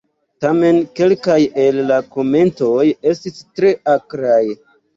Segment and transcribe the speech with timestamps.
[0.45, 4.43] Tamen kelkaj el la komentoj estis tre akraj.